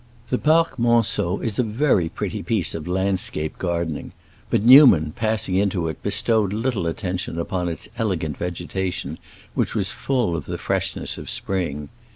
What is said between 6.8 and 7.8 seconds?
attention upon